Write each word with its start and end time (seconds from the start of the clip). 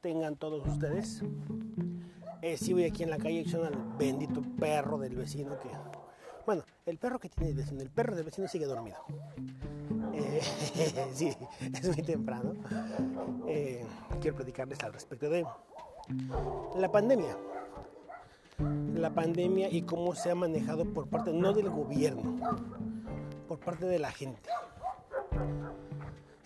tengan 0.00 0.36
todos 0.36 0.66
ustedes. 0.66 1.22
Eh, 2.42 2.56
sí 2.56 2.72
voy 2.72 2.84
aquí 2.84 3.02
en 3.02 3.10
la 3.10 3.18
calle 3.18 3.44
son 3.48 3.66
al 3.66 3.74
bendito 3.98 4.42
perro 4.58 4.98
del 4.98 5.16
vecino 5.16 5.58
que... 5.58 5.68
Bueno, 6.46 6.62
el 6.86 6.98
perro 6.98 7.18
que 7.18 7.28
tiene 7.28 7.50
el 7.50 7.56
vecino, 7.56 7.80
el 7.82 7.90
perro 7.90 8.14
del 8.14 8.24
vecino 8.24 8.48
sigue 8.48 8.66
dormido. 8.66 8.96
Eh, 10.14 10.40
sí, 11.14 11.30
es 11.60 11.88
muy 11.88 12.02
temprano. 12.02 12.54
Eh, 13.46 13.84
quiero 14.20 14.36
platicarles 14.36 14.78
al 14.82 14.92
respecto 14.92 15.28
de 15.28 15.44
la 16.76 16.90
pandemia. 16.90 17.36
La 18.94 19.10
pandemia 19.10 19.68
y 19.70 19.82
cómo 19.82 20.14
se 20.14 20.30
ha 20.30 20.34
manejado 20.34 20.84
por 20.86 21.08
parte, 21.08 21.32
no 21.32 21.52
del 21.52 21.70
gobierno, 21.70 22.36
por 23.46 23.58
parte 23.60 23.86
de 23.86 23.98
la 23.98 24.10
gente. 24.10 24.48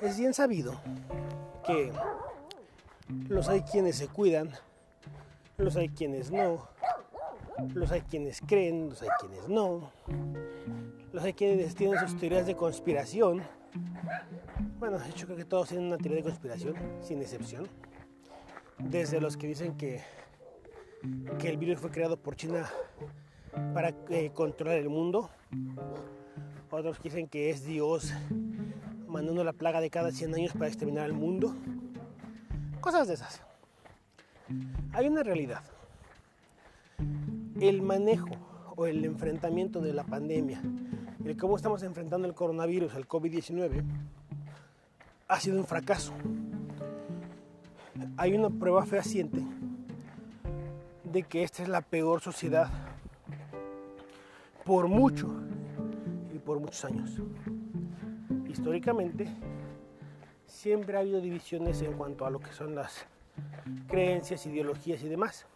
Es 0.01 0.19
bien 0.19 0.35
sabido 0.35 0.75
que 1.65 1.93
los 3.29 3.49
hay 3.49 3.63
quienes 3.63 3.97
se 3.97 4.09
cuidan, 4.09 4.51
los 5.59 5.77
hay 5.77 5.89
quienes 5.89 6.31
no, 6.31 6.69
los 7.75 7.91
hay 7.91 8.03
quienes 8.03 8.41
creen, 8.41 8.91
los 8.91 9.03
hay 9.03 9.09
quienes 9.21 9.49
no, 9.49 9.91
los 11.13 11.23
hay 11.23 11.33
quienes 11.33 11.75
tienen 11.75 11.99
sus 12.01 12.19
teorías 12.19 12.47
de 12.47 12.57
conspiración. 12.57 13.43
Bueno, 14.79 14.99
de 14.99 15.09
hecho 15.09 15.27
creo 15.27 15.37
que 15.37 15.45
todos 15.45 15.69
tienen 15.69 15.87
una 15.87 15.99
teoría 15.99 16.19
de 16.19 16.25
conspiración, 16.25 16.75
sin 17.01 17.21
excepción. 17.21 17.69
Desde 18.79 19.21
los 19.21 19.37
que 19.37 19.47
dicen 19.47 19.77
que, 19.77 20.03
que 21.39 21.49
el 21.49 21.57
virus 21.57 21.79
fue 21.79 21.91
creado 21.91 22.17
por 22.17 22.37
China 22.37 22.69
para 23.75 23.95
eh, 24.09 24.31
controlar 24.35 24.79
el 24.79 24.89
mundo, 24.89 25.31
otros 26.71 26.99
que 26.99 27.05
dicen 27.05 27.29
que 27.29 27.51
es 27.51 27.65
Dios 27.65 28.13
mandando 29.07 29.45
la 29.45 29.53
plaga 29.53 29.81
de 29.81 29.91
cada 29.91 30.11
100 30.11 30.35
años 30.35 30.53
para 30.53 30.69
exterminar 30.69 31.07
el 31.07 31.13
mundo. 31.13 31.55
Cosas 32.83 33.07
de 33.07 33.15
esas. 33.15 33.41
Hay 34.93 35.07
una 35.07 35.23
realidad. 35.23 35.63
El 37.61 37.81
manejo 37.81 38.31
o 38.75 38.87
el 38.87 39.05
enfrentamiento 39.05 39.81
de 39.81 39.93
la 39.93 40.03
pandemia, 40.03 40.61
el 41.25 41.37
cómo 41.37 41.55
estamos 41.55 41.85
enfrentando 41.85 42.27
el 42.27 42.35
coronavirus, 42.35 42.97
el 42.97 43.07
COVID-19, 43.07 43.85
ha 45.29 45.39
sido 45.39 45.61
un 45.61 45.65
fracaso. 45.65 46.13
Hay 48.17 48.35
una 48.35 48.51
prueba 48.51 48.85
fehaciente 48.85 49.41
de 51.05 51.23
que 51.23 51.45
esta 51.45 51.63
es 51.63 51.69
la 51.69 51.83
peor 51.83 52.21
sociedad 52.21 52.69
por 54.65 54.89
mucho 54.89 55.33
y 56.35 56.39
por 56.41 56.59
muchos 56.59 56.85
años. 56.85 57.13
Históricamente, 58.49 59.29
siempre 60.53 60.97
ha 60.97 61.01
habido 61.01 61.21
divisiones 61.21 61.81
en 61.83 61.95
cuanto 61.95 62.27
a 62.27 62.31
lo 62.31 62.39
que 62.39 62.53
son 62.53 62.75
las 62.75 63.07
creencias, 63.89 64.47
ideologías 64.47 65.03
y 65.03 65.09
demás. 65.09 65.47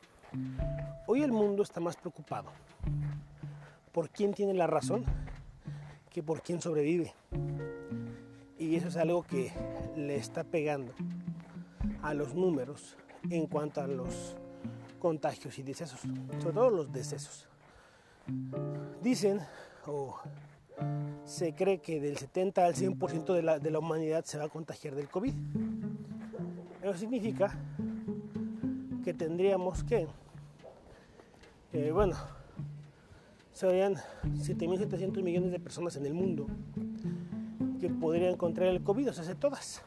Hoy 1.06 1.22
el 1.22 1.30
mundo 1.30 1.62
está 1.62 1.80
más 1.80 1.96
preocupado 1.96 2.50
por 3.92 4.08
quién 4.08 4.32
tiene 4.32 4.54
la 4.54 4.66
razón 4.66 5.04
que 6.10 6.22
por 6.22 6.42
quién 6.42 6.60
sobrevive. 6.60 7.14
Y 8.58 8.74
eso 8.74 8.88
es 8.88 8.96
algo 8.96 9.22
que 9.22 9.52
le 9.96 10.16
está 10.16 10.44
pegando 10.44 10.92
a 12.02 12.14
los 12.14 12.34
números 12.34 12.96
en 13.30 13.46
cuanto 13.46 13.82
a 13.82 13.86
los 13.86 14.34
contagios 14.98 15.58
y 15.58 15.62
decesos, 15.62 16.00
sobre 16.00 16.54
todo 16.54 16.70
los 16.70 16.90
decesos. 16.90 17.46
Dicen, 19.02 19.40
o 19.86 20.18
se 21.24 21.54
cree 21.54 21.78
que 21.78 22.00
del 22.00 22.16
70 22.16 22.64
al 22.64 22.74
100% 22.74 23.34
de 23.34 23.42
la, 23.42 23.58
de 23.58 23.70
la 23.70 23.78
humanidad 23.78 24.24
se 24.24 24.38
va 24.38 24.44
a 24.44 24.48
contagiar 24.48 24.94
del 24.94 25.08
COVID. 25.08 25.34
Eso 26.82 26.94
significa 26.94 27.58
que 29.04 29.12
tendríamos 29.14 29.82
que, 29.84 30.06
eh, 31.72 31.90
bueno, 31.92 32.16
serían 33.52 33.94
7.700 34.24 35.22
millones 35.22 35.50
de 35.50 35.58
personas 35.58 35.96
en 35.96 36.06
el 36.06 36.14
mundo 36.14 36.46
que 37.80 37.88
podrían 37.88 38.34
encontrar 38.34 38.68
el 38.68 38.82
COVID, 38.82 39.10
o 39.10 39.12
sea, 39.12 39.34
todas. 39.34 39.82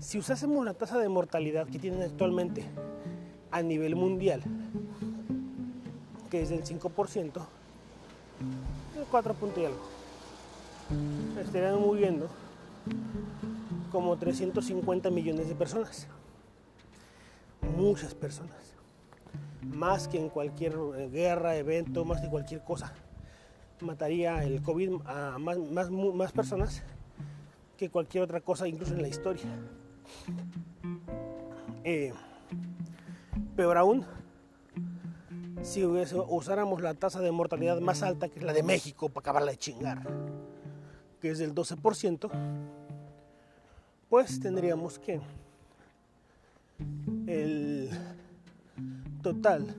Si 0.00 0.18
usásemos 0.18 0.64
la 0.64 0.74
tasa 0.74 0.98
de 0.98 1.08
mortalidad 1.08 1.66
que 1.66 1.78
tienen 1.78 2.02
actualmente 2.02 2.64
a 3.50 3.62
nivel 3.62 3.96
mundial, 3.96 4.42
que 6.30 6.42
es 6.42 6.50
del 6.50 6.64
5%, 6.64 7.46
4 9.10 9.34
puntos 9.34 9.62
y 9.62 9.66
algo. 9.66 9.80
Estarían 11.40 11.80
muriendo 11.80 12.28
como 13.90 14.16
350 14.16 15.10
millones 15.10 15.48
de 15.48 15.54
personas. 15.54 16.06
Muchas 17.76 18.14
personas. 18.14 18.74
Más 19.62 20.08
que 20.08 20.18
en 20.18 20.28
cualquier 20.28 20.74
eh, 20.96 21.08
guerra, 21.10 21.56
evento, 21.56 22.04
más 22.04 22.20
que 22.20 22.28
cualquier 22.28 22.62
cosa. 22.62 22.92
Mataría 23.80 24.42
el 24.44 24.62
COVID 24.62 25.02
a 25.06 25.38
más 25.38 26.32
personas 26.32 26.82
que 27.76 27.90
cualquier 27.90 28.24
otra 28.24 28.40
cosa, 28.40 28.66
incluso 28.66 28.94
en 28.94 29.02
la 29.02 29.08
historia. 29.08 29.44
Eh, 31.84 32.12
peor 33.56 33.78
aún, 33.78 34.04
si 35.62 35.84
usáramos 35.84 36.82
la 36.82 36.94
tasa 36.94 37.20
de 37.20 37.30
mortalidad 37.30 37.80
más 37.80 38.02
alta, 38.02 38.28
que 38.28 38.38
es 38.38 38.44
la 38.44 38.52
de 38.52 38.62
México, 38.62 39.08
para 39.08 39.20
acabarla 39.20 39.52
de 39.52 39.58
chingar, 39.58 40.02
que 41.20 41.30
es 41.30 41.38
del 41.38 41.54
12%, 41.54 42.30
pues 44.08 44.40
tendríamos 44.40 44.98
que 44.98 45.20
el 47.26 47.90
total 49.22 49.74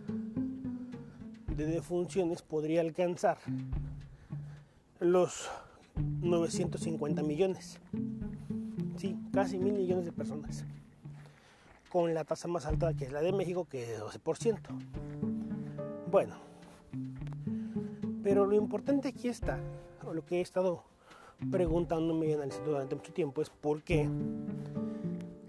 de 1.56 1.66
defunciones 1.66 2.42
podría 2.42 2.82
alcanzar 2.82 3.38
los 5.00 5.50
950 6.22 7.24
millones. 7.24 7.80
Sí, 8.98 9.18
casi 9.34 9.58
mil 9.58 9.74
millones 9.74 10.06
de 10.06 10.12
personas. 10.12 10.66
Con 11.90 12.14
la 12.14 12.24
tasa 12.24 12.48
más 12.48 12.66
alta 12.66 12.94
que 12.94 13.06
es 13.06 13.12
la 13.12 13.22
de 13.22 13.32
México, 13.32 13.66
que 13.66 13.96
es 13.96 14.00
12%. 14.00 14.60
Bueno, 16.12 16.38
pero 18.24 18.48
lo 18.48 18.56
importante 18.56 19.10
aquí 19.10 19.28
está, 19.28 19.60
o 20.04 20.12
lo 20.12 20.26
que 20.26 20.38
he 20.38 20.42
estado 20.42 20.84
preguntándome 21.52 22.28
y 22.28 22.34
analizando 22.34 22.72
durante 22.72 22.96
mucho 22.96 23.14
tiempo, 23.14 23.44
es 23.44 23.52
por 23.52 23.84
qué, 23.84 24.10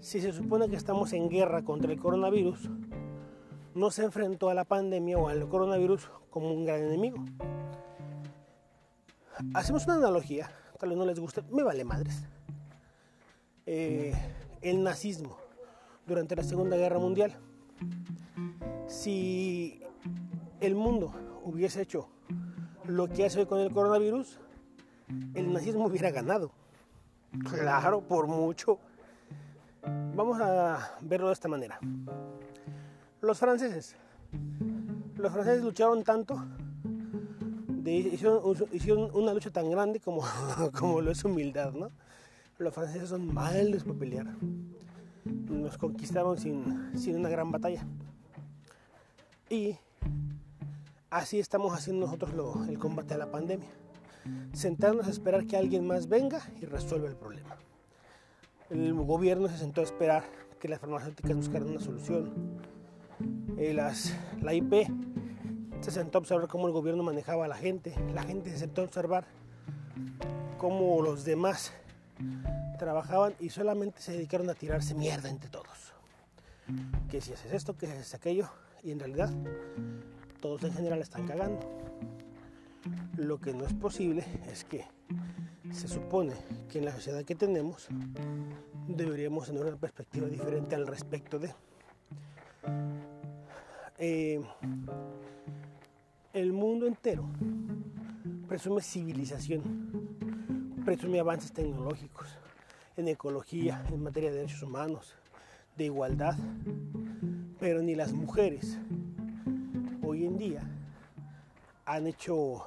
si 0.01 0.21
se 0.21 0.31
supone 0.31 0.69
que 0.69 0.75
estamos 0.75 1.13
en 1.13 1.29
guerra 1.29 1.63
contra 1.63 1.91
el 1.91 1.99
coronavirus, 1.99 2.69
no 3.73 3.89
se 3.89 4.03
enfrentó 4.03 4.49
a 4.49 4.53
la 4.53 4.63
pandemia 4.63 5.17
o 5.17 5.29
al 5.29 5.49
coronavirus 5.49 6.11
como 6.29 6.53
un 6.53 6.65
gran 6.65 6.83
enemigo. 6.83 7.25
Hacemos 9.55 9.85
una 9.85 9.95
analogía, 9.95 10.51
tal 10.79 10.89
vez 10.89 10.97
no 10.99 11.05
les 11.05 11.19
guste, 11.19 11.41
me 11.49 11.63
vale 11.63 11.83
madres. 11.83 12.23
Eh, 13.65 14.13
el 14.61 14.83
nazismo 14.83 15.37
durante 16.05 16.35
la 16.35 16.43
Segunda 16.43 16.77
Guerra 16.77 16.99
Mundial. 16.99 17.35
Si 18.85 19.80
el 20.61 20.75
mundo 20.75 21.11
hubiese 21.43 21.81
hecho 21.81 22.07
lo 22.85 23.09
que 23.09 23.25
hace 23.25 23.39
hoy 23.39 23.45
con 23.47 23.59
el 23.59 23.71
coronavirus, 23.71 24.39
el 25.33 25.51
nazismo 25.51 25.85
hubiera 25.85 26.11
ganado. 26.11 26.51
Claro, 27.49 28.01
por 28.01 28.27
mucho. 28.27 28.79
Vamos 30.15 30.39
a 30.39 30.97
verlo 31.01 31.27
de 31.27 31.33
esta 31.33 31.47
manera. 31.47 31.79
Los 33.21 33.39
franceses. 33.39 33.95
Los 35.15 35.31
franceses 35.31 35.63
lucharon 35.63 36.03
tanto, 36.03 36.43
hicieron, 37.85 39.09
una 39.13 39.33
lucha 39.33 39.51
tan 39.51 39.69
grande 39.69 39.99
como, 39.99 40.23
como 40.79 41.01
lo 41.01 41.11
es 41.11 41.23
humildad, 41.23 41.73
¿no? 41.73 41.91
Los 42.57 42.73
franceses 42.73 43.09
son 43.09 43.33
malos 43.33 43.83
para 43.83 43.99
pelear. 43.99 44.27
Nos 45.25 45.77
conquistaron 45.77 46.37
sin, 46.37 46.97
sin 46.97 47.17
una 47.17 47.29
gran 47.29 47.51
batalla. 47.51 47.85
Y 49.49 49.75
Así 51.11 51.39
estamos 51.41 51.73
haciendo 51.73 52.05
nosotros 52.05 52.31
el 52.69 52.79
combate 52.79 53.15
a 53.15 53.17
la 53.17 53.29
pandemia. 53.29 53.67
Sentarnos 54.53 55.07
a 55.07 55.09
esperar 55.09 55.45
que 55.45 55.57
alguien 55.57 55.85
más 55.85 56.07
venga 56.07 56.39
y 56.61 56.65
resuelva 56.65 57.09
el 57.09 57.17
problema. 57.17 57.57
El 58.69 58.93
gobierno 58.93 59.49
se 59.49 59.57
sentó 59.57 59.81
a 59.81 59.83
esperar 59.83 60.23
que 60.57 60.69
las 60.69 60.79
farmacéuticas 60.79 61.35
buscaran 61.35 61.67
una 61.67 61.81
solución. 61.81 62.61
Eh, 63.57 63.73
las, 63.73 64.15
la 64.41 64.53
IP 64.53 64.87
se 65.81 65.91
sentó 65.91 66.17
a 66.17 66.21
observar 66.21 66.47
cómo 66.47 66.67
el 66.67 66.73
gobierno 66.73 67.03
manejaba 67.03 67.43
a 67.43 67.49
la 67.49 67.57
gente. 67.57 67.93
La 68.13 68.23
gente 68.23 68.49
se 68.49 68.59
sentó 68.59 68.79
a 68.79 68.85
observar 68.85 69.25
cómo 70.57 71.01
los 71.01 71.25
demás 71.25 71.73
trabajaban 72.79 73.33
y 73.37 73.49
solamente 73.49 74.01
se 74.01 74.13
dedicaron 74.13 74.49
a 74.49 74.53
tirarse 74.53 74.95
mierda 74.95 75.29
entre 75.29 75.49
todos. 75.49 75.91
Que 77.09 77.19
si 77.19 77.33
haces 77.33 77.51
esto, 77.51 77.75
que 77.75 77.87
si 77.87 77.91
haces 77.91 78.13
aquello. 78.13 78.47
Y 78.81 78.91
en 78.91 78.99
realidad 78.99 79.29
todos 80.41 80.63
en 80.63 80.73
general 80.73 80.99
están 81.01 81.25
cagando. 81.27 81.59
Lo 83.15 83.39
que 83.39 83.53
no 83.53 83.65
es 83.65 83.73
posible 83.73 84.25
es 84.51 84.65
que 84.65 84.85
se 85.71 85.87
supone 85.87 86.33
que 86.69 86.79
en 86.79 86.85
la 86.85 86.91
sociedad 86.91 87.23
que 87.23 87.35
tenemos 87.35 87.87
deberíamos 88.87 89.47
tener 89.47 89.63
una 89.63 89.77
perspectiva 89.77 90.27
diferente 90.27 90.75
al 90.75 90.87
respecto 90.87 91.39
de... 91.39 91.53
Eh, 93.99 94.41
el 96.33 96.53
mundo 96.53 96.87
entero 96.87 97.29
presume 98.47 98.81
civilización, 98.81 99.61
presume 100.83 101.19
avances 101.19 101.53
tecnológicos 101.53 102.27
en 102.97 103.07
ecología, 103.07 103.85
en 103.91 104.01
materia 104.01 104.31
de 104.31 104.37
derechos 104.37 104.63
humanos, 104.63 105.13
de 105.77 105.85
igualdad, 105.85 106.35
pero 107.59 107.83
ni 107.83 107.93
las 107.95 108.11
mujeres 108.11 108.79
en 110.31 110.37
día 110.37 110.61
han 111.85 112.07
hecho 112.07 112.63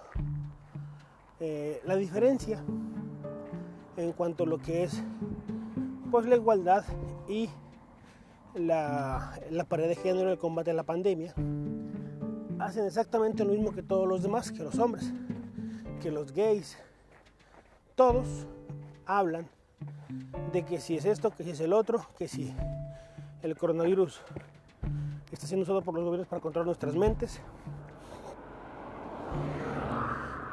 eh, 1.41 1.81
la 1.85 1.97
diferencia 1.97 2.63
en 3.97 4.13
cuanto 4.13 4.45
a 4.45 4.47
lo 4.47 4.59
que 4.59 4.85
es 4.85 5.03
pues 6.11 6.27
la 6.27 6.37
igualdad 6.37 6.85
y 7.27 7.49
la, 8.55 9.39
la 9.51 9.65
pared 9.65 9.89
de 9.89 9.97
género 9.97 10.27
en 10.27 10.33
el 10.33 10.39
combate 10.39 10.73
a 10.73 10.75
la 10.75 10.83
pandemia 10.83 11.35
hacen 12.59 12.85
exactamente 12.85 13.45
lo 13.45 13.53
mismo 13.53 13.73
que 13.73 13.83
todos 13.83 14.07
los 14.07 14.23
demás, 14.23 14.53
que 14.53 14.63
los 14.63 14.79
hombres, 14.79 15.13
que 16.01 16.11
los 16.11 16.33
gays, 16.33 16.77
todos 17.95 18.47
hablan 19.07 19.49
de 20.53 20.65
que 20.65 20.81
si 20.81 20.97
es 20.97 21.05
esto, 21.05 21.31
que 21.31 21.45
si 21.45 21.51
es 21.51 21.61
el 21.61 21.73
otro, 21.73 22.07
que 22.19 22.29
si 22.29 22.55
el 23.43 23.57
coronavirus 23.57 24.21
está 25.35 25.47
siendo 25.47 25.65
usado 25.65 25.83
por 25.83 25.95
los 25.95 26.05
gobiernos 26.05 26.29
para 26.29 26.41
controlar 26.41 26.67
nuestras 26.67 26.95
mentes. 26.95 27.41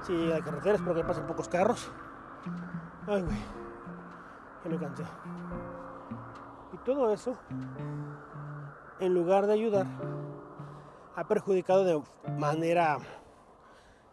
Si 0.05 0.13
hay 0.13 0.41
carreteras, 0.41 0.79
espero 0.79 0.95
que 0.95 1.03
pasen 1.03 1.27
pocos 1.27 1.47
carros. 1.47 1.91
Ay, 3.07 3.21
güey, 3.21 3.37
ya 4.63 4.69
me 4.69 4.77
cansé. 4.77 5.03
Y 6.73 6.77
todo 6.77 7.13
eso, 7.13 7.37
en 8.99 9.13
lugar 9.13 9.45
de 9.45 9.53
ayudar, 9.53 9.85
ha 11.15 11.27
perjudicado 11.27 11.83
de 11.85 12.01
manera 12.37 12.97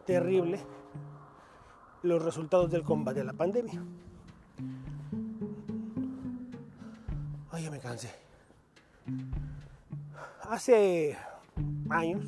terrible 0.05 0.65
los 2.03 2.23
resultados 2.23 2.71
del 2.71 2.83
combate 2.83 3.23
a 3.23 3.25
la 3.25 3.33
pandemia. 3.33 3.83
Ay, 7.51 7.65
ya 7.65 7.71
me 7.71 7.81
cansé. 7.81 8.15
Hace 10.43 11.17
años 11.91 12.25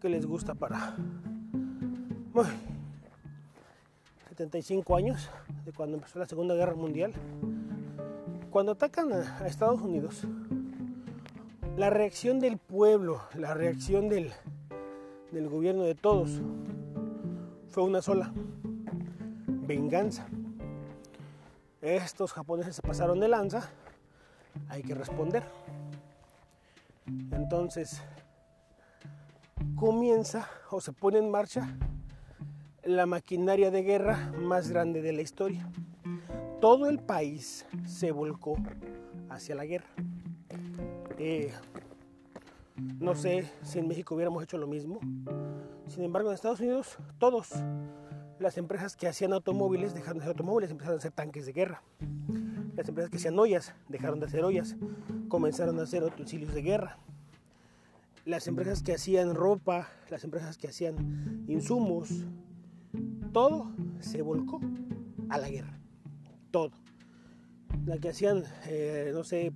que 0.00 0.08
les 0.08 0.26
gusta 0.26 0.54
para 0.54 0.96
75 4.28 4.94
años 4.96 5.28
de 5.64 5.72
cuando 5.72 5.96
empezó 5.96 6.18
la 6.18 6.26
Segunda 6.26 6.54
Guerra 6.54 6.74
Mundial. 6.74 7.12
Cuando 8.50 8.72
atacan 8.72 9.12
a 9.12 9.46
Estados 9.46 9.80
Unidos, 9.80 10.22
la 11.76 11.90
reacción 11.90 12.38
del 12.38 12.58
pueblo, 12.58 13.22
la 13.34 13.54
reacción 13.54 14.08
del, 14.08 14.32
del 15.32 15.48
gobierno 15.48 15.82
de 15.82 15.94
todos 15.94 16.40
fue 17.68 17.82
una 17.82 18.00
sola, 18.02 18.32
venganza. 19.46 20.26
Estos 21.82 22.32
japoneses 22.32 22.76
se 22.76 22.82
pasaron 22.82 23.20
de 23.20 23.28
lanza, 23.28 23.70
hay 24.68 24.82
que 24.82 24.94
responder. 24.94 25.44
Entonces 27.32 28.02
comienza 29.76 30.48
o 30.70 30.80
se 30.80 30.92
pone 30.92 31.18
en 31.18 31.30
marcha 31.30 31.76
la 32.84 33.06
maquinaria 33.06 33.70
de 33.70 33.82
guerra 33.82 34.32
más 34.38 34.70
grande 34.70 35.02
de 35.02 35.12
la 35.12 35.22
historia. 35.22 35.70
Todo 36.60 36.88
el 36.88 36.98
país 36.98 37.66
se 37.86 38.12
volcó 38.12 38.56
hacia 39.28 39.54
la 39.54 39.66
guerra. 39.66 39.88
Eh, 41.18 41.52
no 42.98 43.14
sé 43.14 43.50
si 43.62 43.78
en 43.78 43.88
México 43.88 44.14
hubiéramos 44.14 44.42
hecho 44.42 44.58
lo 44.58 44.66
mismo. 44.66 45.00
Sin 45.88 46.04
embargo, 46.04 46.30
en 46.30 46.34
Estados 46.34 46.60
Unidos, 46.60 46.96
todos 47.18 47.52
las 48.38 48.56
empresas 48.58 48.96
que 48.96 49.08
hacían 49.08 49.32
automóviles 49.32 49.94
dejaron 49.94 50.18
de 50.18 50.24
hacer 50.24 50.30
automóviles, 50.30 50.70
empezaron 50.70 50.96
a 50.96 50.98
hacer 50.98 51.12
tanques 51.12 51.46
de 51.46 51.52
guerra. 51.52 51.82
Las 52.78 52.88
empresas 52.88 53.10
que 53.10 53.16
hacían 53.16 53.36
ollas 53.36 53.74
dejaron 53.88 54.20
de 54.20 54.26
hacer 54.26 54.44
ollas, 54.44 54.76
comenzaron 55.26 55.80
a 55.80 55.82
hacer 55.82 56.04
utensilios 56.04 56.54
de 56.54 56.62
guerra. 56.62 56.96
Las 58.24 58.46
empresas 58.46 58.84
que 58.84 58.94
hacían 58.94 59.34
ropa, 59.34 59.88
las 60.10 60.22
empresas 60.22 60.56
que 60.58 60.68
hacían 60.68 61.44
insumos, 61.48 62.08
todo 63.32 63.72
se 63.98 64.22
volcó 64.22 64.60
a 65.28 65.38
la 65.38 65.50
guerra. 65.50 65.76
Todo. 66.52 66.70
La 67.84 67.98
que 67.98 68.10
hacían, 68.10 68.44
eh, 68.68 69.10
no 69.12 69.24
sé, 69.24 69.52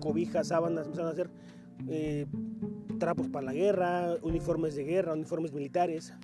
cobijas, 0.00 0.48
sábanas, 0.48 0.86
empezaron 0.86 1.10
a 1.10 1.12
hacer 1.12 1.30
eh, 1.86 2.24
trapos 2.98 3.28
para 3.28 3.44
la 3.44 3.52
guerra, 3.52 4.14
uniformes 4.22 4.74
de 4.74 4.84
guerra, 4.84 5.12
uniformes 5.12 5.52
militares. 5.52 6.14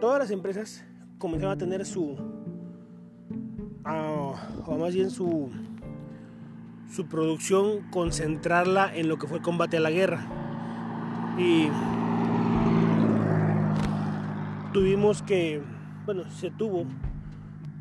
Todas 0.00 0.18
las 0.18 0.30
empresas 0.30 0.82
comenzaron 1.18 1.52
a 1.52 1.58
tener 1.58 1.84
su, 1.84 2.16
o 3.84 4.76
más 4.78 4.94
bien 4.94 5.10
su, 5.10 5.50
su 6.90 7.06
producción, 7.06 7.82
concentrarla 7.90 8.94
en 8.94 9.08
lo 9.08 9.18
que 9.18 9.26
fue 9.26 9.38
el 9.38 9.42
combate 9.42 9.76
a 9.76 9.80
la 9.80 9.90
guerra. 9.90 10.26
Y 11.38 11.68
tuvimos 14.72 15.22
que, 15.22 15.62
bueno, 16.04 16.28
se 16.30 16.50
tuvo 16.50 16.84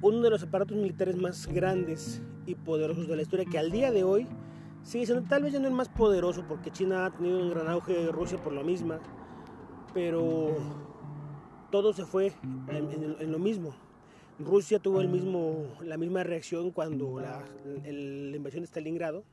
uno 0.01 0.22
de 0.22 0.30
los 0.30 0.44
aparatos 0.44 0.78
militares 0.78 1.18
más 1.18 1.48
grandes 1.48 2.22
y 2.46 2.56
poderosos 2.56 3.07
de 3.07 3.16
la 3.16 3.22
historia 3.22 3.46
que 3.46 3.60
al 3.60 3.72
día 3.72 3.92
de 3.92 4.04
hoy 4.04 4.28
sigue 4.84 5.06
siendo 5.06 5.28
tal 5.28 5.44
vez 5.44 5.54
ya 5.54 5.60
no 5.60 5.68
el 5.68 5.74
más 5.74 5.90
poderoso 5.90 6.46
porque 6.48 6.72
China 6.72 7.06
ha 7.06 7.12
tenido 7.12 7.40
un 7.40 7.50
gran 7.50 7.68
auge 7.68 7.94
de 7.94 8.12
Rusia 8.12 8.38
por 8.38 8.54
la 8.54 8.63
misma, 8.63 9.00
pero 9.94 10.56
todo 11.69 11.94
se 11.94 12.06
fue 12.06 12.34
en, 12.69 13.31
lo 13.31 13.40
mismo. 13.40 13.74
Rusia 14.39 14.80
tuvo 14.80 15.01
el 15.01 15.09
mismo, 15.09 15.68
la 15.83 15.97
misma 15.97 16.24
reacción 16.24 16.71
cuando 16.71 17.19
la, 17.19 17.44
la 17.83 18.36
invasión 18.36 18.62
de 18.63 18.68
Stalingrado, 18.68 19.24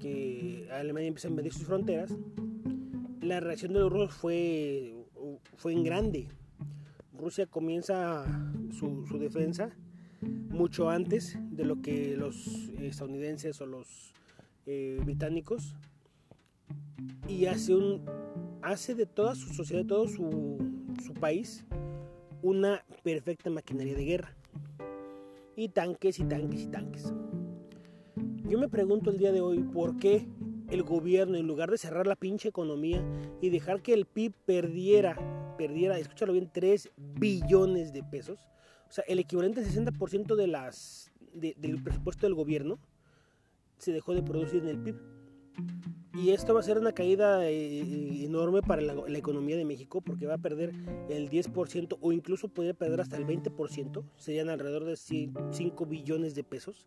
que 0.00 0.68
Alemania 0.72 1.08
empieza 1.08 1.28
a 1.28 1.30
invadir 1.30 1.52
sus 1.52 1.66
fronteras. 1.66 2.14
La 3.20 3.40
reacción 3.40 3.72
de 3.72 3.80
los 3.80 3.92
rusos 3.92 4.14
fue, 4.14 4.94
fue 5.56 5.72
en 5.72 5.84
grande. 5.84 6.28
Rusia 7.16 7.46
comienza 7.46 8.26
su, 8.72 9.06
su 9.06 9.18
defensa 9.18 9.74
mucho 10.20 10.90
antes 10.90 11.38
de 11.50 11.64
lo 11.64 11.80
que 11.80 12.16
los 12.16 12.68
estadounidenses 12.80 13.60
o 13.60 13.66
los 13.66 14.12
eh, 14.66 14.98
británicos 15.04 15.74
y 17.28 17.46
hace, 17.46 17.74
un, 17.74 18.04
hace 18.62 18.94
de 18.94 19.06
toda 19.06 19.34
su 19.34 19.52
sociedad, 19.52 19.82
de 19.82 19.88
todo 19.88 20.08
su, 20.08 20.58
su 21.04 21.14
país, 21.14 21.64
una 22.46 22.84
perfecta 23.02 23.50
maquinaria 23.50 23.96
de 23.96 24.04
guerra. 24.04 24.36
Y 25.56 25.70
tanques 25.70 26.20
y 26.20 26.24
tanques 26.24 26.62
y 26.62 26.66
tanques. 26.68 27.12
Yo 28.48 28.56
me 28.56 28.68
pregunto 28.68 29.10
el 29.10 29.18
día 29.18 29.32
de 29.32 29.40
hoy 29.40 29.64
por 29.64 29.98
qué 29.98 30.28
el 30.70 30.84
gobierno, 30.84 31.36
en 31.36 31.48
lugar 31.48 31.72
de 31.72 31.78
cerrar 31.78 32.06
la 32.06 32.14
pinche 32.14 32.48
economía 32.48 33.04
y 33.40 33.50
dejar 33.50 33.82
que 33.82 33.94
el 33.94 34.06
PIB 34.06 34.32
perdiera, 34.44 35.54
perdiera, 35.58 35.98
escúchalo 35.98 36.34
bien, 36.34 36.48
3 36.52 36.90
billones 37.18 37.92
de 37.92 38.04
pesos, 38.04 38.38
o 38.88 38.92
sea, 38.92 39.02
el 39.08 39.18
equivalente 39.18 39.60
al 39.60 39.66
60% 39.66 40.36
de 40.36 40.46
las, 40.46 41.10
del 41.32 41.82
presupuesto 41.82 42.26
del 42.26 42.34
gobierno, 42.34 42.78
se 43.78 43.90
dejó 43.90 44.14
de 44.14 44.22
producir 44.22 44.62
en 44.62 44.68
el 44.68 44.78
PIB. 44.78 44.96
Y 46.16 46.30
esto 46.30 46.54
va 46.54 46.60
a 46.60 46.62
ser 46.62 46.78
una 46.78 46.92
caída 46.92 47.46
eh, 47.46 48.24
enorme 48.24 48.62
para 48.62 48.80
la, 48.80 49.18
economía 49.18 49.56
de 49.56 49.66
México 49.66 50.00
porque 50.00 50.26
va 50.26 50.34
a 50.34 50.38
perder 50.38 50.72
el 51.10 51.28
10% 51.28 51.98
o 52.00 52.12
incluso 52.12 52.48
podría 52.48 52.72
perder 52.72 53.02
hasta 53.02 53.18
el 53.18 53.26
20%, 53.26 54.02
serían 54.16 54.48
alrededor 54.48 54.84
de 54.84 54.96
5 54.96 55.86
billones 55.86 56.34
de 56.34 56.42
pesos. 56.42 56.86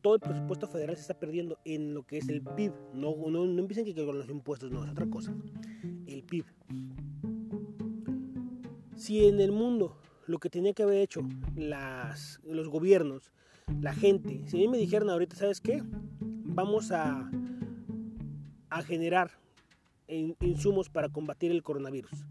Todo 0.00 0.14
el 0.14 0.20
presupuesto 0.20 0.68
federal 0.68 0.94
se 0.94 1.02
está 1.02 1.18
perdiendo 1.18 1.58
en 1.64 1.92
lo 1.92 2.04
que 2.04 2.18
es 2.18 2.28
el 2.28 2.40
PIB. 2.40 2.72
No, 2.94 3.16
no, 3.28 3.46
no 3.46 3.66
que 3.66 3.94
con 4.06 4.16
los 4.16 4.28
impuestos, 4.28 4.70
no, 4.70 4.84
es 4.84 4.90
otra 4.90 5.06
cosa. 5.06 5.34
El 6.06 6.22
PIB. 6.22 6.44
Si 8.94 9.26
en 9.26 9.40
el 9.40 9.50
mundo 9.50 9.96
lo 10.26 10.38
que 10.38 10.50
tenía 10.50 10.72
que 10.72 10.84
haber 10.84 10.98
hecho 10.98 11.22
las, 11.56 12.40
los 12.44 12.68
gobiernos, 12.68 13.32
la 13.80 13.92
gente, 13.92 14.42
si 14.46 14.56
a 14.56 14.60
mí 14.60 14.68
me 14.68 14.78
dijeran 14.78 15.10
ahorita, 15.10 15.34
¿sabes 15.34 15.60
qué? 15.60 15.82
Vamos 16.20 16.92
a 16.92 17.28
a 18.70 18.82
generar 18.82 19.30
insumos 20.08 20.88
para 20.88 21.08
combatir 21.08 21.50
el 21.50 21.62
coronavirus. 21.62 22.24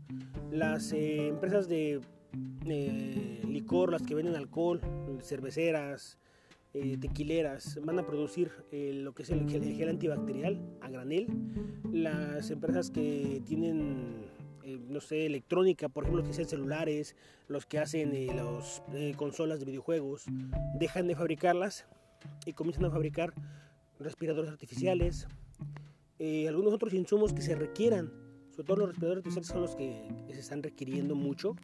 Las 0.52 0.92
eh, 0.94 1.28
empresas 1.28 1.68
de 1.68 2.02
eh, 2.66 3.42
licor, 3.48 3.92
las 3.92 4.02
que 4.02 4.16
venden 4.16 4.36
alcohol, 4.36 4.82
cerveceras, 5.22 6.18
eh, 6.74 6.98
tequileras, 6.98 7.80
van 7.84 8.00
a 8.00 8.06
producir 8.06 8.52
lo 8.72 9.14
que 9.14 9.24
es 9.24 9.30
el, 9.30 9.48
gel 9.50 9.90
antibacterial 9.90 10.60
a 10.82 10.90
granel. 10.90 11.28
Las 11.92 12.50
empresas 12.50 12.90
que 12.90 13.42
tienen 13.46 14.28
eh, 14.68 14.78
no 14.90 15.00
sé, 15.00 15.26
electrónica, 15.26 15.88
por 15.88 16.04
ejemplo, 16.04 16.22
los 16.22 16.28
que 16.28 16.34
hacen 16.34 16.50
celulares, 16.50 17.16
los 17.48 17.66
que 17.66 17.80
hacen 17.80 18.14
eh, 18.14 18.28
las 18.36 18.82
consolas 19.16 19.60
de 19.60 19.66
videojuegos, 19.66 20.26
dejan 20.78 21.08
de 21.08 21.16
fabricarlas 21.16 21.86
y 22.46 22.52
comienzan 22.52 22.84
a 22.84 22.92
fabricar 22.92 23.34
respiradores 23.98 24.52
artificiales, 24.52 25.26
algunos 26.20 26.74
otros 26.74 26.94
insumos 26.94 27.34
que 27.34 27.42
se 27.42 27.56
requieran 27.56 28.12
sobre 28.58 28.66
todo 28.70 28.78
los 28.78 28.90
respiradores 28.90 29.20
artificiales 29.20 29.48
son 29.50 29.62
los 29.62 29.76
que 29.76 30.34
se 30.34 30.40
están 30.40 30.64
requiriendo 30.64 31.14
mucho. 31.14 31.56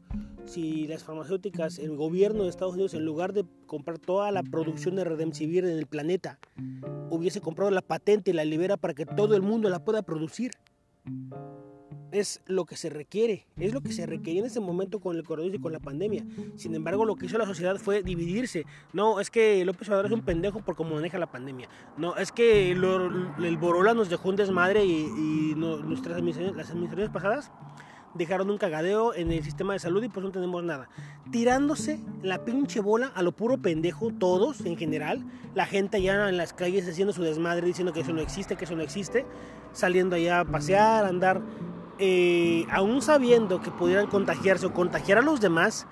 Si 0.45 0.85
las 0.85 1.03
farmacéuticas, 1.03 1.79
el 1.79 1.95
gobierno 1.95 2.43
de 2.43 2.49
Estados 2.49 2.75
Unidos, 2.75 2.93
en 2.93 3.03
lugar 3.03 3.33
de 3.33 3.45
comprar 3.65 3.97
toda 3.97 4.29
la 4.29 4.43
producción 4.43 4.95
de 4.95 5.03
Redemsivir 5.03 5.65
en 5.65 5.79
el 5.79 5.87
planeta, 5.87 6.37
hubiese 7.09 7.41
comprado 7.41 7.71
la 7.71 7.81
patente 7.81 8.29
y 8.29 8.35
la 8.35 8.45
libera 8.45 8.77
para 8.77 8.93
que 8.93 9.07
todo 9.07 9.35
el 9.35 9.41
mundo 9.41 9.71
la 9.71 9.83
pueda 9.83 10.03
producir, 10.03 10.51
es 12.11 12.41
lo 12.45 12.65
que 12.65 12.75
se 12.75 12.89
requiere, 12.89 13.47
es 13.57 13.73
lo 13.73 13.81
que 13.81 13.91
se 13.91 14.05
requería 14.05 14.41
en 14.41 14.45
ese 14.45 14.59
momento 14.59 14.99
con 14.99 15.15
el 15.15 15.23
coronavirus 15.23 15.59
y 15.59 15.61
con 15.61 15.71
la 15.73 15.79
pandemia. 15.79 16.25
Sin 16.55 16.75
embargo, 16.75 17.05
lo 17.05 17.15
que 17.15 17.25
hizo 17.25 17.37
la 17.37 17.45
sociedad 17.45 17.75
fue 17.77 18.03
dividirse. 18.03 18.65
No, 18.93 19.19
es 19.19 19.29
que 19.29 19.63
López 19.65 19.87
Obrador 19.89 20.07
es 20.07 20.11
un 20.11 20.21
pendejo 20.21 20.61
por 20.61 20.75
cómo 20.75 20.95
maneja 20.95 21.17
la 21.17 21.31
pandemia. 21.31 21.69
No, 21.97 22.15
es 22.15 22.31
que 22.31 22.71
el 22.71 23.57
Borola 23.57 23.93
nos 23.93 24.09
dejó 24.09 24.29
un 24.29 24.35
desmadre 24.35 24.85
y, 24.85 25.53
nuestras 25.55 26.17
administraciones, 26.17 26.55
las 26.55 26.69
administraciones 26.69 27.13
pasadas 27.13 27.51
dejaron 28.13 28.49
un 28.49 28.57
cagadeo 28.57 29.13
en 29.13 29.31
el 29.31 29.43
sistema 29.43 29.73
de 29.73 29.79
salud 29.79 30.03
y 30.03 30.09
pues 30.09 30.23
no 30.23 30.31
tenemos 30.31 30.63
nada. 30.63 30.89
Tirándose 31.31 31.99
la 32.21 32.45
pinche 32.45 32.79
bola 32.79 33.07
a 33.07 33.23
lo 33.23 33.31
puro 33.31 33.57
pendejo, 33.57 34.11
todos 34.11 34.61
en 34.65 34.77
general. 34.77 35.23
La 35.55 35.65
gente 35.65 35.97
allá 35.97 36.29
en 36.29 36.37
las 36.37 36.53
calles 36.53 36.87
haciendo 36.87 37.13
su 37.13 37.23
desmadre, 37.23 37.65
diciendo 37.65 37.93
que 37.93 38.01
eso 38.01 38.13
no 38.13 38.21
existe, 38.21 38.55
que 38.55 38.65
eso 38.65 38.75
no 38.75 38.83
existe. 38.83 39.25
Saliendo 39.71 40.15
allá 40.15 40.41
a 40.41 40.45
pasear, 40.45 41.05
a 41.05 41.07
andar 41.07 41.41
eh, 42.05 42.67
aún 42.69 43.01
sabiendo 43.01 43.61
que 43.61 43.71
pudieran 43.71 44.07
contagiarse 44.07 44.65
o 44.65 44.73
contagiar 44.73 45.19
a 45.19 45.21
los 45.21 45.39
demás, 45.39 45.87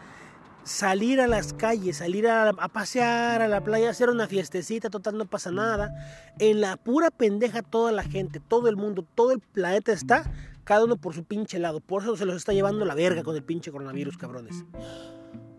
salir 0.66 1.22
a 1.22 1.28
las 1.28 1.54
calles, 1.54 1.98
salir 1.98 2.28
a, 2.28 2.52
pasear 2.52 3.42
a 3.42 3.48
la 3.48 3.64
playa, 3.64 3.90
hacer 3.90 4.10
una 4.10 4.28
fiestecita, 4.28 4.90
total 4.90 5.18
no 5.18 5.26
pasa 5.26 5.52
nada. 5.52 5.90
En 6.38 6.60
la 6.60 6.76
pura 6.76 7.12
pendeja 7.12 7.62
toda 7.62 7.94
la 7.94 8.04
gente, 8.04 8.42
todo 8.42 8.68
el 8.68 8.76
mundo, 8.76 9.06
todo 9.16 9.32
el 9.32 9.40
planeta 9.40 9.94
está, 9.94 10.30
cada 10.66 10.84
uno 10.84 10.98
por 10.98 11.16
su 11.16 11.24
pinche 11.24 11.60
lado. 11.60 11.80
Por 11.80 12.04
eso 12.04 12.18
se 12.18 12.26
los 12.26 12.36
está 12.36 12.52
llevando 12.52 12.84
la 12.84 12.94
verga 12.94 13.24
con 13.24 13.38
el 13.38 13.44
pinche 13.44 13.72
coronavirus, 13.72 14.18
cabrones. 14.18 14.66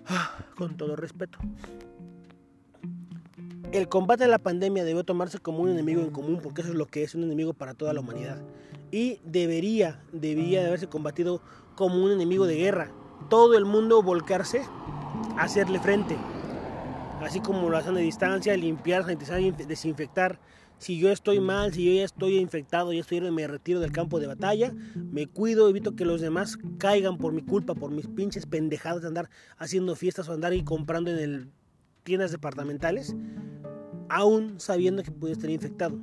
Ah, 0.06 0.37
con 0.54 0.76
todo 0.76 0.97
respeto. 0.97 1.38
El 3.73 3.88
combate 3.88 4.25
a 4.25 4.28
la 4.28 4.38
pandemia 4.38 4.85
debió 4.85 5.02
tomarse 5.02 5.38
como 5.38 5.61
un 5.61 5.71
enemigo 5.71 6.02
en 6.02 6.11
común, 6.11 6.40
porque 6.42 6.61
eso 6.61 6.73
es 6.73 6.76
lo 6.76 6.85
que 6.85 7.04
es 7.04 7.14
un 7.14 7.23
enemigo 7.23 7.54
para 7.54 7.73
toda 7.73 7.94
la 7.94 8.00
humanidad 8.00 8.42
y 8.92 9.18
debería, 9.25 10.04
debía 10.12 10.61
de 10.61 10.68
haberse 10.68 10.87
combatido 10.87 11.40
como 11.75 12.04
un 12.04 12.12
enemigo 12.12 12.46
de 12.46 12.56
guerra. 12.56 12.92
Todo 13.28 13.56
el 13.56 13.64
mundo 13.64 14.02
volcarse 14.02 14.62
a 15.37 15.42
hacerle 15.42 15.80
frente, 15.80 16.16
así 17.20 17.40
como 17.40 17.70
lo 17.70 17.78
hacen 17.78 17.94
de 17.94 18.02
distancia, 18.02 18.56
limpiar, 18.56 19.02
sanitizar 19.02 19.40
desinfectar. 19.40 20.38
Si 20.78 20.99
yo 20.99 21.11
estoy 21.11 21.40
mal, 21.40 21.72
si 21.72 21.84
yo 21.84 21.92
ya 21.92 22.04
estoy 22.04 22.38
infectado, 22.38 22.92
ya 22.92 23.00
estoy, 23.00 23.20
me 23.30 23.46
retiro 23.46 23.80
del 23.80 23.92
campo 23.92 24.20
de 24.20 24.26
batalla, 24.26 24.75
me 24.94 25.26
cuido, 25.26 25.68
evito 25.68 25.94
que 25.94 26.04
los 26.04 26.20
demás 26.20 26.58
caigan 26.78 27.18
por 27.18 27.32
mi 27.32 27.42
culpa, 27.42 27.75
por 27.75 27.92
mis 27.92 28.08
pinches 28.08 28.46
pendejadas 28.46 29.02
de 29.02 29.08
andar 29.08 29.30
haciendo 29.56 29.94
fiestas 29.94 30.28
o 30.28 30.32
andar 30.32 30.52
y 30.52 30.64
comprando 30.64 31.12
en 31.12 31.18
el, 31.18 31.49
tiendas 32.02 32.32
departamentales, 32.32 33.14
aún 34.08 34.58
sabiendo 34.58 35.02
que 35.04 35.12
pude 35.12 35.32
estar 35.32 35.49
infectado. 35.49 35.99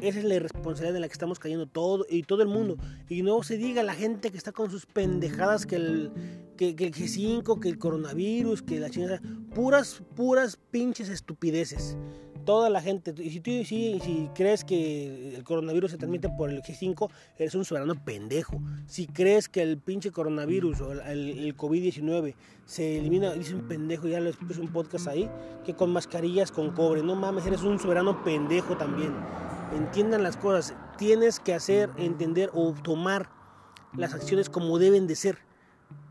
Esa 0.00 0.20
es 0.20 0.24
la 0.24 0.36
irresponsabilidad 0.36 0.94
en 0.94 1.00
la 1.00 1.08
que 1.08 1.12
estamos 1.12 1.40
cayendo 1.40 1.66
todo 1.66 2.06
y 2.08 2.22
todo 2.22 2.42
el 2.42 2.48
mundo. 2.48 2.76
Y 3.08 3.22
no 3.22 3.42
se 3.42 3.56
diga 3.56 3.82
la 3.82 3.94
gente 3.94 4.30
que 4.30 4.36
está 4.36 4.52
con 4.52 4.70
sus 4.70 4.86
pendejadas 4.86 5.66
que 5.66 5.74
el, 5.74 6.12
que, 6.56 6.76
que 6.76 6.86
el 6.86 6.94
G5, 6.94 7.58
que 7.58 7.68
el 7.68 7.78
coronavirus, 7.78 8.62
que 8.62 8.78
la 8.78 8.90
chingada. 8.90 9.20
Puras, 9.54 10.02
puras 10.14 10.56
pinches 10.70 11.08
estupideces. 11.08 11.96
Toda 12.44 12.70
la 12.70 12.80
gente. 12.80 13.12
Y 13.18 13.30
si 13.30 13.40
tú 13.40 13.50
si, 13.64 14.30
crees 14.36 14.64
que 14.64 15.34
el 15.34 15.42
coronavirus 15.42 15.90
se 15.90 15.98
transmite 15.98 16.28
por 16.28 16.48
el 16.48 16.62
G5, 16.62 17.10
eres 17.36 17.56
un 17.56 17.64
soberano 17.64 17.96
pendejo. 18.04 18.62
Si 18.86 19.08
crees 19.08 19.48
que 19.48 19.62
el 19.62 19.78
pinche 19.78 20.12
coronavirus 20.12 20.80
o 20.80 20.92
el, 20.92 21.00
el 21.00 21.56
COVID-19 21.56 22.34
se 22.64 22.98
elimina, 23.00 23.32
dice 23.32 23.56
un 23.56 23.66
pendejo, 23.66 24.06
ya 24.06 24.20
lo 24.20 24.30
puse 24.30 24.60
un 24.60 24.72
podcast 24.72 25.08
ahí, 25.08 25.28
que 25.64 25.74
con 25.74 25.90
mascarillas 25.90 26.52
con 26.52 26.70
cobre. 26.70 27.02
No 27.02 27.16
mames, 27.16 27.44
eres 27.46 27.62
un 27.62 27.80
soberano 27.80 28.22
pendejo 28.22 28.76
también 28.76 29.12
entiendan 29.72 30.22
las 30.22 30.36
cosas. 30.36 30.74
Tienes 30.96 31.40
que 31.40 31.54
hacer, 31.54 31.90
entender 31.96 32.50
o 32.54 32.72
tomar 32.72 33.30
las 33.96 34.14
acciones 34.14 34.48
como 34.48 34.78
deben 34.78 35.06
de 35.06 35.16
ser. 35.16 35.38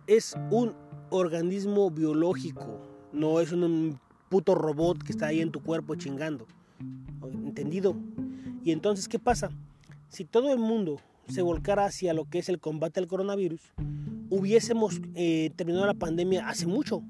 Es 0.07 0.35
un 0.51 0.73
organismo 1.09 1.91
biológico, 1.91 2.81
no 3.11 3.39
es 3.39 3.51
un 3.51 3.99
puto 4.29 4.55
robot 4.55 5.03
que 5.03 5.11
está 5.11 5.27
ahí 5.27 5.41
en 5.41 5.51
tu 5.51 5.61
cuerpo 5.61 5.95
chingando. 5.95 6.47
¿Entendido? 7.23 7.95
Y 8.63 8.71
entonces, 8.71 9.07
¿qué 9.07 9.19
pasa? 9.19 9.49
Si 10.09 10.25
todo 10.25 10.51
el 10.51 10.59
mundo 10.59 10.99
se 11.27 11.41
volcara 11.41 11.85
hacia 11.85 12.13
lo 12.13 12.25
que 12.25 12.39
es 12.39 12.49
el 12.49 12.59
combate 12.59 12.99
al 12.99 13.07
coronavirus, 13.07 13.61
hubiésemos 14.29 15.01
eh, 15.15 15.51
terminado 15.55 15.85
la 15.85 15.93
pandemia 15.93 16.47
hace 16.47 16.67
mucho. 16.67 17.01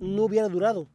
No 0.00 0.24
hubiera 0.24 0.48
durado 0.48 0.88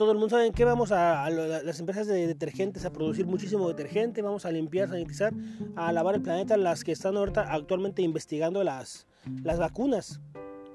todo 0.00 0.12
el 0.12 0.16
mundo 0.16 0.30
sabe 0.30 0.50
que 0.52 0.64
vamos 0.64 0.92
a, 0.92 1.28
las 1.28 1.78
empresas 1.78 2.06
de 2.06 2.26
detergentes 2.26 2.86
a 2.86 2.90
producir 2.90 3.26
muchísimo 3.26 3.68
detergente, 3.68 4.22
vamos 4.22 4.46
a 4.46 4.50
limpiar, 4.50 4.88
sanitizar, 4.88 5.34
a 5.76 5.92
lavar 5.92 6.14
el 6.14 6.22
planeta, 6.22 6.56
las 6.56 6.84
que 6.84 6.92
están 6.92 7.18
actualmente 7.18 8.00
investigando 8.00 8.64
las, 8.64 9.06
las 9.42 9.58
vacunas. 9.58 10.18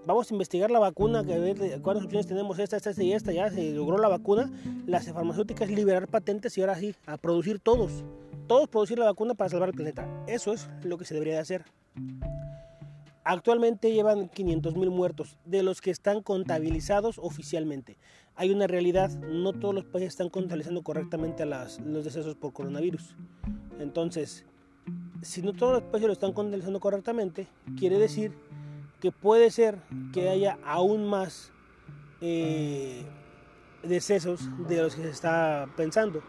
Vamos 0.05 0.29
a 0.29 0.34
investigar 0.36 0.70
la 0.70 0.77
vacuna, 0.77 1.24
que 1.24 1.39
ver 1.39 1.82
cuántas 1.82 2.05
opciones 2.05 2.27
tenemos, 2.27 2.60
esta, 2.60 2.77
esta, 2.77 2.91
esta 2.91 3.01
y 3.01 3.13
esta, 3.13 3.32
ya 3.32 3.50
se 3.50 3.72
logró 3.72 3.98
la 3.98 4.10
vacuna, 4.10 4.51
las 4.86 5.12
farmacéuticas 5.12 5.72
liberar 5.72 6.08
patentes 6.08 6.55
y 6.60 6.62
ahora 6.62 6.75
sí, 6.75 6.94
a 7.08 7.17
producir 7.17 7.60
todos, 7.60 8.03
todos 8.46 8.70
producir 8.70 9.00
la 9.00 9.05
vacuna 9.05 9.34
para 9.34 9.50
salvar 9.50 9.70
el 9.70 9.75
planeta. 9.75 10.08
Eso 10.27 10.53
es 10.53 10.70
lo 10.84 11.00
que 11.00 11.05
se 11.05 11.15
debería 11.15 11.34
de 11.34 11.39
hacer. 11.39 11.65
Actualmente 13.27 13.91
llevan 13.91 14.29
500.000 14.29 14.91
muertos, 14.91 15.36
de 15.46 15.63
los 15.63 15.82
que 15.82 15.89
están 15.89 16.22
contabilizados 16.22 17.17
oficialmente. 17.17 17.98
Hay 18.36 18.51
una 18.51 18.67
realidad, 18.67 19.10
no 19.10 19.51
todos 19.51 19.74
los 19.74 19.84
países 19.84 20.10
están 20.10 20.29
contabilizando 20.29 20.84
correctamente 20.84 21.44
las, 21.44 21.79
los 21.79 22.05
decesos 22.05 22.36
por 22.36 22.53
coronavirus. 22.53 23.15
Entonces, 23.79 24.46
si 25.24 25.41
no 25.41 25.53
todos 25.53 25.74
los 25.74 25.82
países 25.82 26.05
lo 26.05 26.13
están 26.13 26.34
contabilizando 26.34 26.79
correctamente, 26.79 27.48
quiere 27.79 27.98
decir 27.98 28.32
que 29.01 29.12
puede 29.12 29.50
ser 29.50 29.79
que 30.13 30.29
haya 30.29 30.60
aún 30.63 31.08
más 31.08 31.51
eh, 32.22 33.03
decesos 33.82 34.51
de 34.67 34.84
los 34.84 34.96
que 34.96 35.01
se 35.01 35.10
está 35.10 35.67
pensando 35.75 36.22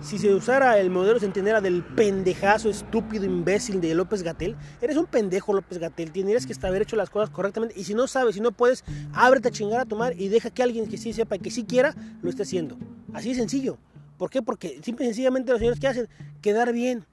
si 0.00 0.18
se 0.18 0.34
usara 0.34 0.78
el 0.78 0.90
modelo 0.90 1.18
centinela 1.18 1.60
del 1.60 1.82
pendejazo 1.82 2.68
estúpido 2.68 3.24
imbécil 3.24 3.80
de 3.80 3.94
López 3.94 4.22
Gatel, 4.22 4.56
eres 4.80 4.96
un 4.96 5.06
pendejo 5.06 5.52
López 5.52 5.78
Gatel, 5.78 6.12
tendrías 6.12 6.46
que 6.46 6.54
haber 6.66 6.82
hecho 6.82 6.96
las 6.96 7.10
cosas 7.10 7.30
correctamente 7.30 7.74
y 7.78 7.84
si 7.84 7.94
no 7.94 8.06
sabes, 8.06 8.34
si 8.34 8.40
no 8.40 8.52
puedes, 8.52 8.84
ábrete 9.12 9.48
a 9.48 9.50
chingar 9.50 9.80
a 9.80 9.84
tomar 9.84 10.18
y 10.20 10.28
deja 10.28 10.50
que 10.50 10.62
alguien 10.62 10.88
que 10.88 10.98
sí 10.98 11.12
sepa 11.12 11.36
y 11.36 11.38
que 11.38 11.50
sí 11.50 11.64
quiera 11.64 11.94
lo 12.22 12.30
esté 12.30 12.42
haciendo. 12.42 12.76
Así 13.12 13.30
de 13.30 13.36
sencillo. 13.36 13.78
¿Por 14.18 14.30
qué? 14.30 14.42
Porque 14.42 14.80
simple 14.82 15.04
y 15.04 15.08
sencillamente 15.08 15.50
los 15.50 15.58
señores 15.58 15.80
que 15.80 15.88
hacen 15.88 16.08
quedar 16.40 16.72
bien. 16.72 17.04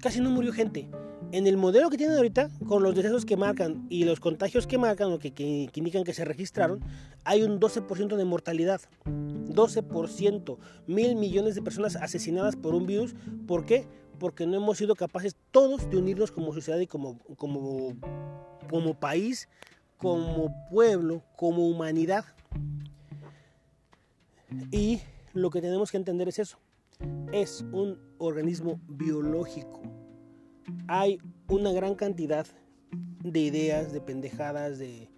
Casi 0.00 0.20
no 0.20 0.30
murió 0.30 0.52
gente 0.52 0.88
en 1.32 1.46
el 1.46 1.56
modelo 1.56 1.90
que 1.90 1.96
tienen 1.96 2.16
ahorita, 2.16 2.50
con 2.66 2.82
los 2.82 2.94
decesos 2.94 3.24
que 3.24 3.36
marcan 3.36 3.86
y 3.88 4.04
los 4.04 4.20
contagios 4.20 4.66
que 4.66 4.78
marcan 4.78 5.12
o 5.12 5.18
que, 5.18 5.32
indican 5.74 6.04
que 6.04 6.12
se 6.12 6.24
registraron, 6.24 6.80
hay 7.24 7.42
un 7.42 7.60
12% 7.60 8.16
de 8.16 8.24
mortalidad. 8.24 8.80
12%. 9.04 10.58
Mil 10.86 11.16
millones 11.16 11.54
de 11.54 11.62
personas 11.62 11.96
asesinadas 11.96 12.56
por 12.56 12.74
un 12.74 12.86
virus. 12.86 13.14
¿Por 13.46 13.64
qué? 13.64 13.86
Porque 14.18 14.46
no 14.46 14.56
hemos 14.56 14.78
sido 14.78 14.94
capaces 14.96 15.36
todos 15.50 15.88
de 15.88 15.96
unirnos 15.96 16.32
como 16.32 16.52
sociedad 16.52 16.80
y 16.80 16.86
como, 16.86 17.18
como, 17.36 17.94
como 18.68 18.98
país, 18.98 19.48
como 19.98 20.52
pueblo, 20.70 21.22
como 21.36 21.68
humanidad. 21.68 22.24
Y 24.72 25.00
lo 25.32 25.50
que 25.50 25.60
tenemos 25.60 25.90
que 25.90 25.96
entender 25.96 26.28
es 26.28 26.40
eso. 26.40 26.58
Es 27.32 27.64
un 27.72 27.98
organismo 28.18 28.80
biológico 28.88 29.99
hay 30.88 31.18
una 31.48 31.72
gran 31.72 31.94
cantidad 31.94 32.46
de 33.22 33.40
ideas, 33.40 33.92
de 33.92 34.00
pendejadas, 34.00 34.78
de, 34.78 35.08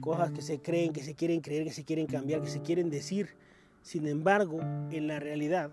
cosas 0.00 0.30
que 0.30 0.42
se 0.42 0.60
creen, 0.60 0.92
que 0.92 1.02
se 1.02 1.14
quieren 1.14 1.40
creer, 1.40 1.64
que 1.64 1.72
se 1.72 1.84
quieren 1.84 2.06
cambiar, 2.06 2.40
que 2.40 2.48
se 2.48 2.62
quieren 2.62 2.90
decir. 2.90 3.30
Sin 3.82 4.06
embargo, 4.06 4.60
en 4.90 5.08
la 5.08 5.18
realidad, 5.18 5.72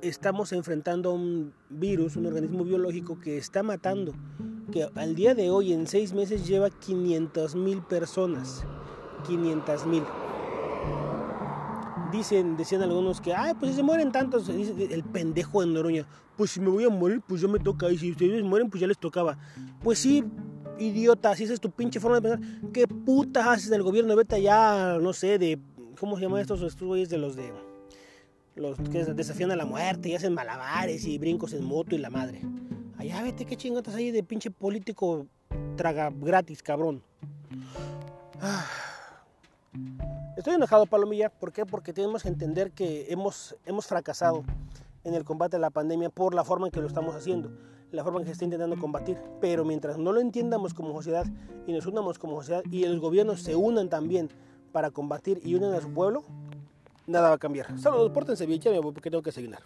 estamos 0.00 0.52
enfrentando 0.52 1.10
a 1.10 1.14
un 1.14 1.52
virus, 1.70 2.16
un 2.16 2.26
organismo 2.26 2.64
biológico 2.64 3.18
que 3.18 3.36
está 3.36 3.62
matando, 3.62 4.14
que 4.70 4.88
al 4.94 5.14
día 5.14 5.34
de 5.34 5.50
hoy, 5.50 5.72
en 5.72 5.86
seis 5.86 6.12
meses, 6.12 6.46
lleva 6.46 6.70
500 6.70 7.56
mil 7.56 7.82
personas. 7.82 8.64
500 9.26 9.86
mil. 9.86 10.02
Dicen, 12.12 12.56
decían 12.56 12.82
algunos 12.82 13.20
que, 13.20 13.34
ay, 13.34 13.54
pues 13.58 13.72
si 13.72 13.76
se 13.78 13.82
mueren 13.82 14.12
tantos, 14.12 14.48
el 14.48 15.02
pendejo 15.04 15.62
de 15.62 15.66
Noroña, 15.66 16.06
pues 16.36 16.50
si 16.50 16.60
me 16.60 16.68
voy 16.68 16.84
a 16.84 16.90
morir, 16.90 17.20
pues 17.26 17.40
yo 17.40 17.48
me 17.48 17.58
toca, 17.58 17.90
y 17.90 17.98
si 17.98 18.12
ustedes 18.12 18.44
mueren, 18.44 18.70
pues 18.70 18.80
ya 18.80 18.86
les 18.86 18.98
tocaba. 18.98 19.38
Pues 19.82 19.98
sí, 19.98 20.22
idiota, 20.78 21.34
si 21.34 21.44
esa 21.44 21.54
es 21.54 21.60
tu 21.60 21.70
pinche 21.70 21.98
forma 21.98 22.20
de 22.20 22.22
pensar, 22.22 22.70
¿qué 22.72 22.86
putas 22.86 23.46
haces 23.46 23.70
del 23.70 23.82
gobierno? 23.82 24.14
Vete 24.14 24.36
allá, 24.36 24.98
no 25.00 25.12
sé, 25.12 25.38
de, 25.38 25.58
¿cómo 25.98 26.16
se 26.16 26.22
llaman 26.22 26.40
estos, 26.40 26.62
estos 26.62 26.86
güeyes 26.86 27.08
de 27.08 27.18
los 27.18 27.34
de, 27.34 27.52
los 28.54 28.78
que 28.78 29.04
desafían 29.04 29.50
a 29.50 29.56
la 29.56 29.64
muerte 29.64 30.10
y 30.10 30.14
hacen 30.14 30.34
malabares 30.34 31.06
y 31.06 31.18
brincos 31.18 31.52
en 31.54 31.64
moto 31.64 31.94
y 31.94 31.98
la 31.98 32.10
madre? 32.10 32.42
Allá 32.98 33.22
vete, 33.22 33.44
qué 33.46 33.56
chingotas 33.56 33.94
ahí 33.94 34.10
de 34.10 34.22
pinche 34.22 34.50
político 34.50 35.26
traga 35.76 36.12
gratis, 36.14 36.62
cabrón. 36.62 37.02
Ah. 38.40 38.66
Estoy 40.42 40.54
enojado, 40.54 40.86
Palomilla. 40.86 41.28
¿Por 41.28 41.52
qué? 41.52 41.64
Porque 41.64 41.92
tenemos 41.92 42.24
que 42.24 42.28
entender 42.28 42.72
que 42.72 43.06
hemos, 43.10 43.54
hemos 43.64 43.86
fracasado 43.86 44.42
en 45.04 45.14
el 45.14 45.22
combate 45.22 45.54
a 45.54 45.60
la 45.60 45.70
pandemia 45.70 46.10
por 46.10 46.34
la 46.34 46.42
forma 46.42 46.66
en 46.66 46.72
que 46.72 46.80
lo 46.80 46.88
estamos 46.88 47.14
haciendo, 47.14 47.52
la 47.92 48.02
forma 48.02 48.18
en 48.18 48.24
que 48.24 48.30
se 48.30 48.32
está 48.32 48.44
intentando 48.46 48.76
combatir. 48.76 49.16
Pero 49.40 49.64
mientras 49.64 49.98
no 49.98 50.10
lo 50.10 50.18
entiendamos 50.18 50.74
como 50.74 50.94
sociedad 50.94 51.26
y 51.68 51.72
nos 51.72 51.86
unamos 51.86 52.18
como 52.18 52.38
sociedad 52.38 52.64
y 52.72 52.84
los 52.86 52.98
gobiernos 52.98 53.40
se 53.40 53.54
unan 53.54 53.88
también 53.88 54.30
para 54.72 54.90
combatir 54.90 55.40
y 55.44 55.54
unen 55.54 55.74
a 55.74 55.80
su 55.80 55.92
pueblo, 55.92 56.24
nada 57.06 57.28
va 57.28 57.36
a 57.36 57.38
cambiar. 57.38 57.78
Saludos, 57.78 58.10
pórtense 58.10 58.44
bien, 58.44 58.58
ya 58.58 58.72
me 58.72 58.80
voy 58.80 58.90
porque 58.90 59.10
tengo 59.10 59.22
que 59.22 59.30
desayunar. 59.30 59.62